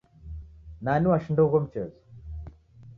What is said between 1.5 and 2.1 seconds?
mchezo?